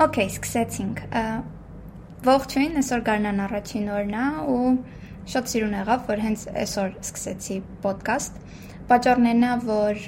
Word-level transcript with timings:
Okay, 0.00 0.24
սկսեցինք։ 0.24 1.00
Ողջույն, 2.24 2.76
այսօր 2.80 3.02
գարնան 3.04 3.40
առաջին 3.44 3.88
օրն 3.92 4.14
է 4.16 4.28
ու 4.48 4.70
շատ 5.28 5.50
սիրուն 5.52 5.74
եղավ, 5.76 6.06
որ 6.08 6.22
հենց 6.22 6.44
այսօր 6.62 6.94
սկսեցի 7.02 7.56
ոդկաստ։ 7.84 8.38
Պատճառներն 8.88 9.44
է, 9.44 9.50
որ 9.68 10.00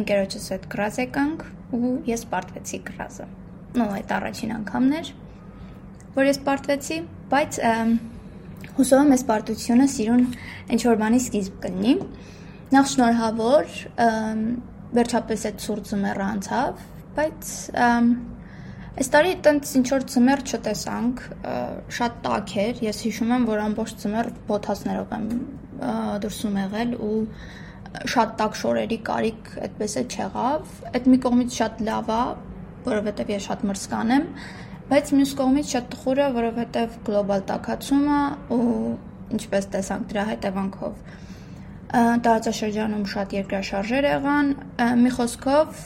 ընկերոջս 0.00 0.48
հետ 0.54 0.66
գրազ 0.72 0.98
եկանք 1.02 1.44
ու 1.78 1.92
ես 2.10 2.24
պարտվեցի 2.32 2.80
գրազը։ 2.90 3.28
Ну, 3.78 3.86
այդ 4.00 4.14
առաջին 4.18 4.54
անգամն 4.56 4.98
էր, 4.98 5.12
որ 6.18 6.30
ես 6.30 6.42
պարտվեցի, 6.50 6.98
բայց 7.30 7.60
հուսով 8.80 9.04
եմ 9.04 9.14
այս 9.14 9.24
պարտությունը 9.30 9.88
սիրուն 9.94 10.26
ինչ 10.74 10.80
որ 10.90 11.00
բանի 11.04 11.22
սկիզբ 11.22 11.62
կլինի։ 11.68 11.94
Նախ 12.74 12.90
շնորհավոր, 12.96 13.78
վերջապես 14.98 15.48
այդ 15.50 15.64
ցուրտ 15.64 15.88
ձմեռը 15.94 16.28
անցավ, 16.34 16.84
բայց 17.20 17.54
Այս 19.00 19.08
տարի 19.08 19.30
տենց 19.40 19.70
ինչ 19.78 19.86
որ 19.94 20.02
ծմեր 20.12 20.40
չտեսանք, 20.44 21.20
շատ 21.96 22.16
տաք 22.24 22.50
էր։ 22.60 22.80
Ես 22.84 22.98
հիշում 23.06 23.30
եմ, 23.32 23.44
որ 23.48 23.60
ամբողջ 23.64 23.92
ծմեր 24.02 24.26
բոթասներով 24.50 25.14
եմ 25.16 25.28
դրսում 26.20 26.58
եղել 26.60 26.90
ու 27.06 27.20
շատ 28.12 28.34
տաք 28.40 28.58
շորերի 28.60 28.98
կարիք 29.06 29.48
այդպես 29.66 29.94
է 29.96 30.02
չեղավ։ 30.04 30.74
Այդ 30.90 31.08
մի 31.10 31.18
կողմից 31.24 31.56
շատ 31.60 31.80
լավ 31.86 32.10
է, 32.12 32.18
որովհետև 32.90 33.32
ես 33.32 33.46
շատ 33.48 33.64
մրսկան 33.70 34.12
եմ, 34.16 34.26
բայց 34.90 35.12
մյուս 35.16 35.32
կողմից 35.40 35.72
շատ 35.74 35.88
տխուր 35.94 36.20
է, 36.20 36.26
որովհետև 36.36 36.98
գլոբալ 37.08 37.46
տաքացում 37.48 38.04
է 38.10 38.20
ու 38.56 38.66
ինչպես 39.40 39.70
տեսանք 39.76 40.12
դրա 40.12 40.26
հետևանքով 40.34 41.00
տարածաշրջանում 41.90 43.08
շատ 43.10 43.32
երկրաշարժեր 43.34 44.06
եղան։ 44.10 44.52
Մի 45.00 45.10
խոսքով, 45.16 45.80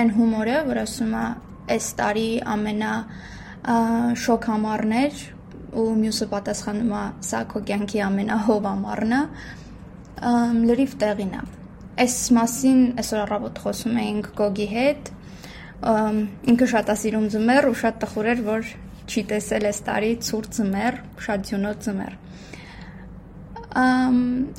այն 0.00 0.10
հումորը, 0.16 0.56
որ 0.72 0.82
ասում 0.82 1.12
է 1.14 1.26
այս 1.74 1.88
տարի 1.98 2.28
ամենա 2.54 2.92
շոկ 4.24 4.48
համառներ 4.52 5.22
ու 5.78 5.86
մյուսը 6.00 6.26
պատասխանում 6.32 6.92
է 6.98 7.04
սա 7.28 7.44
քո 7.52 7.62
կյանքի 7.68 8.02
ամենահով 8.08 8.68
ամառնը 8.72 9.20
լրիվ 10.68 10.98
տեղին 11.02 11.34
է 11.38 11.42
այս 11.98 12.16
մասին 12.38 12.80
այսօր 13.02 13.22
առավոտ 13.24 13.60
խոսում 13.64 13.98
էինք 14.02 14.30
Գոգի 14.38 14.68
հետ 14.72 15.10
ինքը 16.52 16.68
շատ 16.72 16.92
է 16.94 16.96
սիրում 17.02 17.26
ձմեռ 17.34 17.68
ու 17.68 17.78
շատ 17.82 17.98
տխուր 18.04 18.28
էր 18.32 18.42
որ 18.48 18.72
չի 19.08 19.22
տեսել 19.32 19.68
այս 19.68 19.80
տարի 19.88 20.10
ցուրտ 20.28 20.56
ձմեռ 20.58 20.98
շատ 21.26 21.46
ձյունոտ 21.48 21.86
ձմեռ 21.88 22.14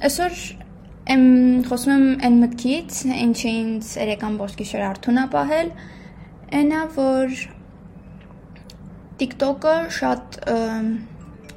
այսօր 0.09 0.41
եմ 1.09 1.23
խոսում 1.69 1.93
եմ 1.95 2.07
այն 2.27 2.35
մտքից 2.43 2.99
ինչը 3.15 3.53
ինձ 3.59 3.93
երեկան 4.03 4.35
ողջ 4.43 4.59
գիշեր 4.59 4.83
արթուն 4.89 5.19
է 5.19 5.25
պահել 5.35 5.71
Այնա 6.49 6.77
որ 6.95 7.33
TikTok-ը 9.19 9.73
շատ 9.93 10.37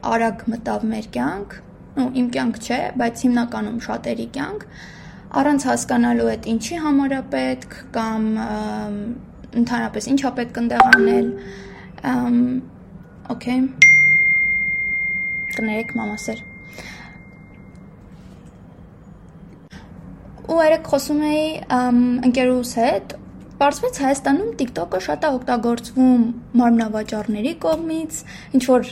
արագ 0.04 0.42
մտավ 0.52 0.82
մեր 0.90 1.06
կյանք, 1.14 1.54
ու 2.02 2.04
իմ 2.20 2.26
կյանք 2.34 2.58
չէ, 2.60 2.80
բայց 3.00 3.22
հիմնականում 3.24 3.78
շատերի 3.86 4.26
կյանք, 4.34 4.66
առանց 5.40 5.64
հասկանալու 5.70 6.28
այդ 6.34 6.48
ինչի 6.52 6.80
համար 6.84 7.14
է 7.16 7.22
պետք 7.32 7.78
կամ 7.96 8.28
ընդհանրապես 9.62 10.10
ինչա 10.12 10.34
պետք 10.42 10.60
ընդեղ 10.64 10.84
անել։ 10.90 11.32
Okay։ 13.32 13.58
Կներեք 15.56 15.96
մամասեր։ 16.02 16.44
Ու 20.52 20.62
երեք 20.66 20.92
խոսում 20.92 21.26
էի 21.32 21.44
ընկերուս 22.28 22.76
հետ 22.82 23.18
Պարզվեց 23.62 23.98
Հայաստանում 24.02 24.54
TikTok-ը 24.58 24.98
շատ 25.04 25.22
է 25.22 25.28
օգտագործվում 25.36 26.22
մարմնավաճառների 26.58 27.52
կողմից, 27.62 28.16
ինչ 28.58 28.62
որ 28.66 28.88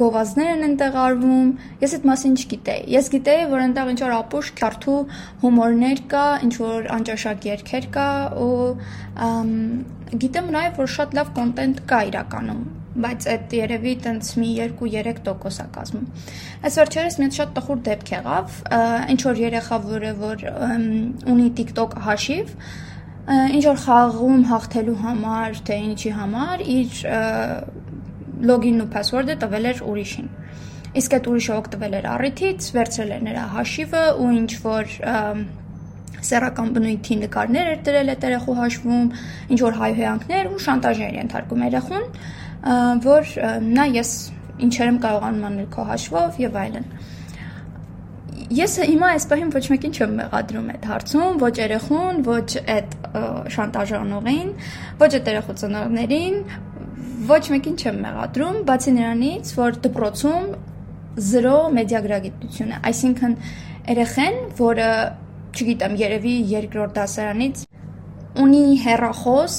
գովազդներ 0.00 0.50
են 0.52 0.64
այնտեղ 0.66 0.98
արվում։ 1.02 1.54
Ես 1.80 1.94
այդ 1.96 2.04
մասին 2.10 2.34
չգիտեի։ 2.36 2.82
Ես 2.92 3.08
գիտեի, 3.14 3.46
որ 3.56 3.62
այնտեղ 3.64 3.92
ինչ 3.94 4.00
որ 4.04 4.14
ապուշ 4.18 4.50
քյարթու 4.60 5.00
հումորներ 5.46 6.02
կա, 6.12 6.26
ինչ 6.44 6.54
որ 6.60 6.90
անճաշակ 6.96 7.46
երգեր 7.48 7.86
կա 7.96 8.08
ու 8.44 8.50
գիտեմ 10.26 10.50
նաև 10.60 10.82
որ 10.82 10.92
շատ 10.96 11.16
լավ 11.16 11.30
կոնտենտ 11.40 11.80
կա 11.88 12.02
իրականում 12.12 12.66
բայց 12.96 13.26
այդ 13.28 13.54
երևի 13.56 13.92
տենց 14.04 14.28
մի 14.40 14.50
2-3% 14.80 15.58
է 15.60 15.66
կազմում։ 15.74 16.04
Այս 16.64 16.78
վերջերս 16.80 17.18
մի 17.20 17.26
շատ 17.36 17.50
տխուր 17.58 17.82
դեպք 17.88 18.12
եղավ, 18.14 18.54
ինչ 19.12 19.20
որ 19.26 19.40
երեխա, 19.42 19.78
որը 19.90 20.12
որ 20.22 20.44
ունի 21.34 21.48
TikTok 21.60 21.98
հաշիվ, 22.06 22.54
ինչ 23.26 23.62
որ 23.66 23.78
խաղում 23.82 24.42
հաղթելու 24.46 24.96
համար, 25.02 25.60
թե 25.66 25.76
ինչի 25.86 26.10
համար 26.14 26.60
իր 26.76 26.98
լոգինն 28.46 28.84
ու 28.84 28.90
password-ը 28.92 29.36
տվել 29.42 29.68
էր 29.72 29.80
ուրիշին։ 29.90 30.28
Իսկ 30.96 31.16
այդ 31.16 31.26
ուրիշը 31.32 31.54
օգտվել 31.56 31.96
էր 31.98 32.06
առիթից, 32.12 32.68
վերցրել 32.76 33.10
էր 33.16 33.24
նրա 33.26 33.46
հաշիվը 33.56 34.04
ու 34.22 34.28
ինչ 34.36 34.52
որ 34.66 34.94
սեռական 36.26 36.70
բնույթի 36.76 37.16
նկարներ 37.26 37.70
էր 37.72 37.82
դրել 37.86 38.12
այդ 38.14 38.24
երեխու 38.26 38.56
հաշվում, 38.60 39.10
ինչ 39.52 39.60
որ 39.66 39.76
հայհոյանքներ 39.80 40.48
ու 40.52 40.62
շանտաժ 40.66 41.02
էր 41.06 41.18
ենթարկում 41.20 41.64
երեխուն, 41.66 42.06
որ 43.06 43.34
նա 43.66 43.86
ես 43.96 44.12
ինչեր 44.66 44.90
եմ 44.92 44.98
կարողանում 45.04 45.46
անել 45.50 45.68
քո 45.74 45.84
հաշվով 45.90 46.40
եւ 46.46 46.58
այլն։ 46.62 46.88
Ես 48.46 48.76
հիմա 48.86 49.08
այս 49.16 49.24
պահին 49.26 49.48
ոչ 49.50 49.62
մեկին 49.72 49.94
չեմ 49.96 50.12
մեղադրում 50.20 50.66
այդ 50.70 50.84
հարցում, 50.86 51.38
ոչ 51.42 51.54
երեխուն, 51.58 52.18
ոչ 52.26 52.50
այդ 52.76 52.92
շանտաժանողին, 53.56 54.52
ոչ 55.00 55.08
այդ 55.18 55.30
երեխու 55.32 55.56
ծնողներին, 55.62 56.36
ոչ 57.26 57.40
մեկին 57.56 57.78
չեմ 57.82 57.98
մեղադրում, 58.04 58.58
բացի 58.68 58.94
նրանից, 59.00 59.50
որ 59.58 59.80
դպրոցում 59.86 60.46
0 61.26 61.56
մեդիագրագիտություն 61.80 62.70
է, 62.76 62.78
այսինքն 62.92 63.34
երեխեն, 63.96 64.38
որը, 64.60 64.90
չգիտեմ, 65.56 65.98
երևի 66.06 66.36
երկրորդ 66.52 66.96
դասարանից 67.00 67.66
ունի 68.46 68.64
հերախոս, 68.86 69.58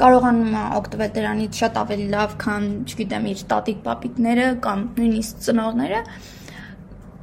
կարողանում 0.00 0.54
է 0.56 0.64
օգտվել 0.80 1.10
դրանից 1.14 1.58
շատ 1.60 1.80
ավելի 1.80 2.06
լավ, 2.14 2.36
քան, 2.40 2.68
չգիտեմ, 2.88 3.26
իր 3.30 3.42
տատիկ 3.50 3.82
պապիկները 3.84 4.46
կամ 4.64 4.84
նույնիսկ 4.96 5.42
ծնողները, 5.46 6.00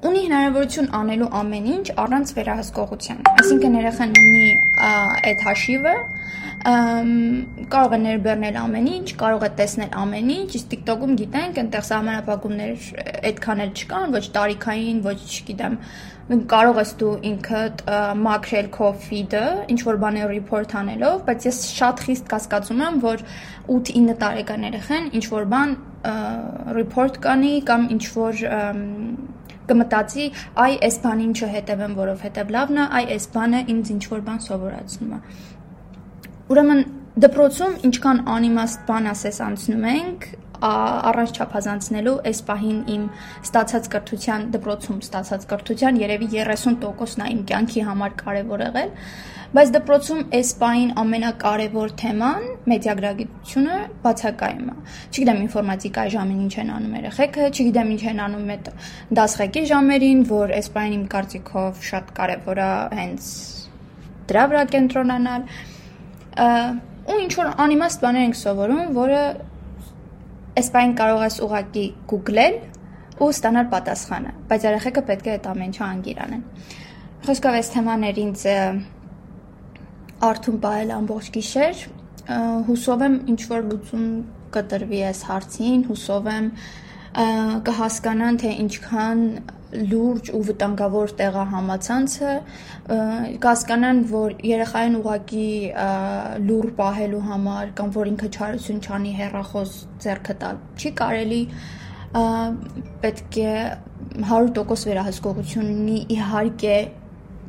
ունի 0.06 0.20
հնարավորություն 0.28 0.90
անելու 0.94 1.28
ամեն 1.40 1.70
ինչ 1.74 1.86
առանց 2.04 2.34
վերահսկողության։ 2.38 3.24
Այսինքն 3.34 3.78
երեխան 3.80 4.12
ունի 4.22 4.44
այդ 4.78 5.46
հաշիվը, 5.48 5.96
կարող 7.72 7.94
է 7.96 8.00
ներբեռնել 8.04 8.58
ամեն 8.60 8.88
ինչ, 8.98 9.08
կարող 9.22 9.46
է 9.48 9.50
տեսնել 9.60 9.92
ամեն 10.02 10.32
ինչ, 10.36 10.50
իսկ 10.58 10.70
TikTok-ում 10.74 11.14
գիտենք, 11.22 11.60
այնտեղ 11.62 11.86
սահմանափակումներ 11.88 12.88
այդքան 13.30 13.64
էլ 13.66 13.72
չկան, 13.78 14.16
ոչ 14.18 14.24
տարիքային, 14.38 15.02
ոչ, 15.08 15.18
չգիտեմ, 15.38 15.78
կարող 16.28 16.80
ես 16.82 16.90
դու 17.00 17.12
ինքդ 17.30 17.84
մաքրել 18.20 18.68
քո 18.76 18.90
feed-ը, 19.06 19.44
ինչ 19.72 19.80
որ 19.88 20.00
բաներ 20.02 20.34
report 20.34 20.74
անելով, 20.82 21.22
բայց 21.30 21.48
ես 21.48 21.62
շատ 21.78 22.04
խիստ 22.08 22.28
կասկածում 22.34 22.84
եմ, 22.88 23.00
որ 23.06 23.24
8-9 23.78 24.18
տարեկան 24.26 24.68
երեխան 24.68 25.08
ինչ 25.22 25.26
որ 25.38 25.48
բան 25.54 25.78
report 26.82 27.22
կանի 27.24 27.54
կամ 27.72 27.88
ինչ 27.96 28.04
որ 28.18 28.44
կմտածի, 29.68 30.26
այ 30.64 30.76
այս 30.88 30.98
բանին 31.04 31.32
չհետևեմ, 31.36 31.96
որովհետև 31.98 32.52
լավն 32.56 32.78
է, 32.80 32.86
այ 33.00 33.04
այս 33.16 33.26
բանը 33.34 33.60
ինձ 33.74 33.90
ինչ 33.96 34.04
որ 34.14 34.22
բան 34.28 34.40
սովորացնում 34.68 35.14
է։ 35.16 35.20
Ուրեմն 36.52 36.84
դպրոցում 37.24 37.80
ինչքան 37.88 38.20
անիմաստ 38.34 38.84
բան 38.88 39.10
ասես 39.14 39.40
անցնում 39.48 39.88
ենք, 39.92 40.28
առանց 40.58 41.38
չափազանցնելու 41.38 42.14
այս 42.30 42.40
պահին 42.48 42.78
իմ 42.94 43.02
ստացած 43.46 43.90
կրթության 43.94 44.46
դպրոցում 44.56 45.02
ստացած 45.06 45.44
կրթության 45.52 46.00
երևի 46.02 46.30
30%-ն 46.34 47.26
է 47.26 47.28
իմ 47.34 47.44
կյանքի 47.52 47.84
համար 47.90 48.16
կարևոր 48.22 48.64
եղել 48.66 48.90
բայց 49.58 49.70
դպրոցում 49.76 50.24
այս 50.38 50.50
պահին 50.62 50.90
ամենակարևոր 51.04 51.94
թեման 52.02 52.48
մեդիագրագիտությունը 52.74 53.78
բացակայում 54.08 54.72
է 54.74 54.76
չգիտեմ 55.14 55.44
ինֆորմատիկայի 55.46 56.14
ժամին 56.18 56.42
ինչ 56.48 56.56
են 56.64 56.74
անում 56.78 56.98
երեխեքը 56.98 57.52
չգիտեմ 57.54 57.94
ինչ 57.98 58.04
են 58.14 58.24
անում 58.26 58.52
այդ 58.58 58.74
դասղեկի 59.22 59.64
ժամերին 59.72 60.26
որ 60.34 60.58
այս 60.58 60.74
պահին 60.76 60.98
իմ 60.98 61.08
կարծիքով 61.16 61.88
շատ 61.92 62.12
կարևոր 62.18 62.66
է 62.66 62.74
հենց 62.98 63.32
դրա 64.32 64.44
վրա 64.52 64.64
կենտրոնանալ 64.74 65.42
ու 67.08 67.20
ինչ 67.24 67.34
որ 67.40 67.52
անիմաստ 67.66 68.04
բաներ 68.04 68.26
ենք 68.28 68.38
սովորում, 68.38 68.82
որը 68.98 69.22
այս 70.58 70.70
բան 70.74 70.96
կարող 70.98 71.22
ես 71.28 71.38
ուղակի 71.48 71.86
Google-ել 72.12 72.58
ու 73.18 73.30
ստանալ 73.34 73.70
պատասխանը, 73.72 74.32
բայց 74.50 74.66
երեխեքը 74.68 75.04
պետք 75.08 75.28
է 75.28 75.34
այդ 75.38 75.48
ամեն 75.52 75.72
ինչը 75.72 75.84
անգիր 75.88 76.20
անեն։ 76.28 76.44
Խոսքով 77.28 77.58
այս 77.58 77.72
թեմաներ 77.74 78.20
ինձ 78.24 78.44
արթուն 80.28 80.60
պահել 80.66 80.94
ամբողջ 80.98 81.30
գիշեր, 81.38 81.82
հուսով 82.68 83.04
եմ 83.08 83.16
ինչ 83.34 83.42
որ 83.52 83.66
լուծում 83.72 84.08
կտրվի 84.58 85.02
այս 85.08 85.22
հարցին, 85.28 85.84
հուսով 85.88 86.30
եմ 86.34 86.50
կհասկանան 87.68 88.40
թե 88.44 88.54
ինչքան 88.64 89.22
լուրջ 89.72 90.30
ու 90.38 90.42
վտանգավոր 90.48 91.14
տեղահամացանցը 91.20 92.36
կհասկանան, 93.44 93.98
որ 94.12 94.36
երեխային 94.48 94.96
ուղակի 95.02 95.50
լուր 96.48 96.70
պահելու 96.78 97.24
համար 97.28 97.74
կամ 97.80 97.92
որ 97.98 98.12
ինքը 98.14 98.30
չարություն 98.38 98.80
չանի 98.88 99.12
հերախոս 99.18 99.74
ձեռքը 100.06 100.38
տալ 100.44 100.62
չի 100.80 100.94
կարելի 101.02 101.42
պետք 103.04 103.40
է 103.44 103.56
100% 104.24 104.88
վերահսկողություն 104.88 105.68
ունի 105.74 105.98
իհարկե 106.16 106.78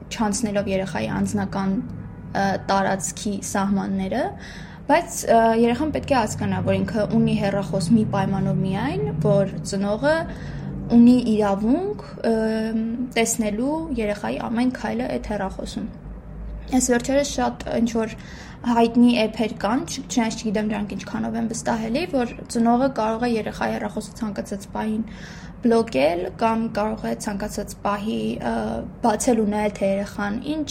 չանցնելով 0.09 0.73
երեխայի 0.75 1.09
անձնական 1.19 1.77
տարածքի 2.69 3.35
սահմանները, 3.49 4.23
բայց 4.89 5.17
երեխան 5.63 5.91
պետք 5.95 6.13
է 6.13 6.17
հասկանա, 6.19 6.61
որ 6.67 6.77
ինքը 6.79 7.03
ունի 7.19 7.35
հերախոս 7.43 7.89
մի 7.95 8.05
պայմանով 8.15 8.61
միայն, 8.65 9.03
որ 9.25 9.53
ծնողը 9.69 10.15
ունի 10.95 11.17
իրավունք 11.35 12.05
տեսնելու 13.17 13.79
երեխայի 13.99 14.39
ամեն 14.49 14.71
քայլը 14.79 15.09
այդ 15.17 15.33
հեռախոսում։ 15.33 15.89
Այս 16.69 16.87
վերջերս 16.93 17.33
շատ 17.39 17.67
ինչ 17.79 17.91
որ 17.97 18.15
հայտնի 18.69 19.11
էփեր 19.23 19.53
կան, 19.63 19.83
չնայած 19.89 20.39
չգիտեմ 20.39 20.71
դրանք 20.73 20.95
ինչքանով 20.97 21.37
են 21.39 21.51
վստահելի, 21.53 22.03
որ 22.13 22.33
ծնողը 22.53 22.89
կարող 22.99 23.25
է 23.25 23.31
երեխայի 23.35 23.75
հեռախոսը 23.77 24.17
ցանկացած 24.19 24.67
պահին 24.75 25.05
բլոկել 25.63 26.25
կամ 26.39 26.65
կարող 26.79 27.05
է 27.09 27.13
ցանկացած 27.25 27.73
պահի 27.85 28.19
բացել 29.05 29.41
ու 29.43 29.47
նայել 29.55 29.73
թե 29.79 29.89
երեխան 29.93 30.37
ինչ 30.55 30.69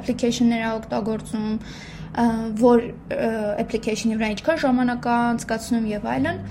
application-ներ 0.00 0.60
է 0.66 0.70
օգտագործում, 0.80 1.48
որ 2.60 2.84
application-ի 3.64 4.18
վրա 4.20 4.32
ինչքան 4.36 4.60
ժամանակ 4.66 5.08
է 5.10 5.14
անցկացնում 5.30 5.88
եւ 5.90 6.10
այլն 6.14 6.42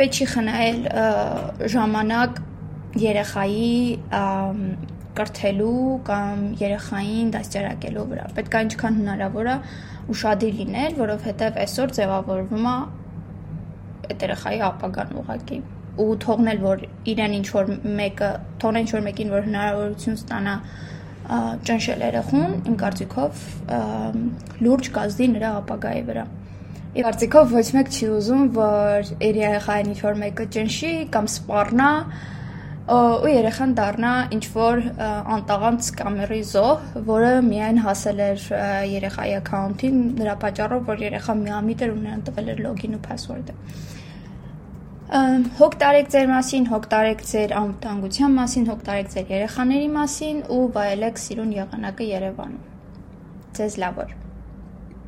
պետք 0.00 0.16
չի 0.16 0.26
խնայել 0.32 0.78
ժամանակ 1.74 2.38
երեխայի 3.00 3.72
կրթելու 5.18 5.82
կամ 6.06 6.44
երեխային 6.60 7.32
դաստիարակելու 7.34 8.04
վրա։ 8.12 8.24
Պետք 8.38 8.56
է 8.56 8.62
ինչքան 8.66 8.96
հնարավոր 9.00 9.50
է 9.50 9.56
ուշադիր 10.14 10.56
լինել, 10.60 10.96
որովհետև 11.00 11.60
այսօր 11.64 11.92
ձևավորվում 11.98 12.70
է 12.70 12.74
այդ 14.10 14.24
երեխայի 14.26 14.62
ապագան 14.70 15.12
ուղակի 15.20 15.60
ու 16.00 16.16
թողնել 16.24 16.60
որ 16.64 16.84
իրեն 17.12 17.36
ինչ 17.40 17.46
որ 17.54 17.70
մեկը 18.00 18.30
թողնել 18.62 18.84
ինչ 18.86 18.90
որ 18.96 19.04
մեկին 19.10 19.32
որ 19.34 19.46
հնարավորություն 19.50 20.18
ստանա 20.20 20.54
ճնշել 21.68 22.04
երեխուն 22.08 22.54
իմ 22.70 22.76
կարծիքով 22.80 23.42
լուրջ 24.64 24.90
կազդի 24.96 25.28
նրա 25.36 25.50
ապագայի 25.60 26.04
վրա 26.08 26.24
Իմ 26.90 27.04
կարծիքով 27.06 27.52
ոչ 27.54 27.66
մեկ 27.76 27.88
չի 27.94 28.06
ուզում, 28.10 28.46
որ 28.56 29.10
իր 29.22 29.36
երեխային 29.38 29.90
ինչ-որ 29.92 30.16
մեկը 30.20 30.44
ճնշի 30.56 30.88
կամ 31.14 31.26
սպառնա 31.30 31.90
ու 32.90 33.30
երեխան 33.30 33.74
դառնա 33.78 34.14
ինչ 34.34 34.40
որ 34.56 34.80
անտաղանց 35.36 35.90
կամերի 36.00 36.40
զոհ, 36.50 36.88
որը 37.06 37.28
միայն 37.46 37.78
հասել 37.84 38.22
էր 38.24 38.46
երեխայի 38.90 39.34
account-ին 39.38 40.00
նրա 40.18 40.34
պատճառով, 40.42 40.82
որ 40.90 41.04
երեխան 41.06 41.44
միամիտ 41.46 41.84
էր 41.86 41.92
ու 41.94 42.00
նրան 42.00 42.24
տվել 42.26 42.50
էր 42.50 42.62
login 42.66 42.96
ու 42.98 43.02
password-ը։ 43.06 43.54
Հոգ 45.60 45.76
տարեք 45.84 46.10
ձեր 46.10 46.26
մասին, 46.30 46.66
հոգ 46.70 46.88
տարեք 46.90 47.22
ձեր 47.30 47.54
անվտանգության 47.60 48.34
մասին, 48.40 48.66
հոգ 48.70 48.82
տարեք 48.90 49.14
ձեր 49.14 49.30
երեխաների 49.36 49.88
մասին 49.94 50.42
ու 50.58 50.64
վայելեք 50.74 51.22
սիրուն 51.26 51.54
եղանակը 51.60 52.10
Երևանում։ 52.10 52.66
Ձեզ 53.60 53.78
լավ 53.84 54.02
օր։ 54.06 54.18